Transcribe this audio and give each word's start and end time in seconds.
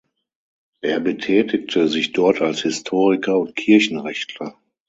Er 0.81 0.99
betätigte 0.99 1.87
sich 1.87 2.11
dort 2.11 2.41
als 2.41 2.63
Historiker 2.63 3.37
und 3.37 3.55
Kirchenrechtler. 3.55 4.57